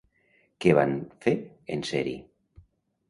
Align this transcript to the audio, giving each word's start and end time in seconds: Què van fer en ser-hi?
Què 0.63 0.71
van 0.79 0.95
fer 1.27 1.35
en 1.77 1.85
ser-hi? 1.91 2.17